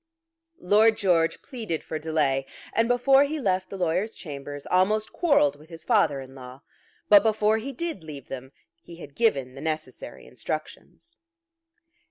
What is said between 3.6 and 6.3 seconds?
the lawyer's chambers almost quarrelled with his father